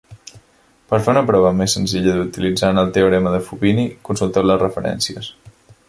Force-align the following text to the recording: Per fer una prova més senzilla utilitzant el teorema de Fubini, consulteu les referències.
Per 0.93 0.99
fer 1.07 1.13
una 1.15 1.23
prova 1.27 1.51
més 1.59 1.75
senzilla 1.77 2.17
utilitzant 2.23 2.83
el 2.85 2.91
teorema 2.97 3.35
de 3.37 3.43
Fubini, 3.51 3.87
consulteu 4.09 4.49
les 4.53 4.63
referències. 4.67 5.31